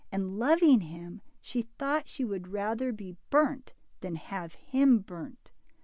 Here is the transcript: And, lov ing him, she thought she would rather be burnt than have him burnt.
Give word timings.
And, 0.11 0.39
lov 0.39 0.63
ing 0.63 0.79
him, 0.81 1.21
she 1.39 1.61
thought 1.61 2.07
she 2.07 2.25
would 2.25 2.47
rather 2.47 2.91
be 2.91 3.17
burnt 3.29 3.75
than 3.99 4.15
have 4.15 4.55
him 4.55 4.97
burnt. 4.97 5.51